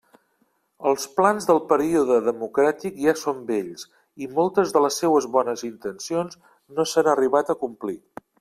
[0.91, 3.85] Els plans del període democràtic ja són vells
[4.27, 6.43] i moltes de les seues bones intencions
[6.79, 7.99] no s'han arribat a complir.